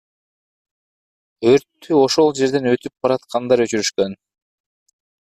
Өрттү 1.51 2.01
ошол 2.05 2.33
жерден 2.41 2.73
өтүп 2.75 3.07
бараткандар 3.09 3.67
өчүрүшкөн. 3.67 4.21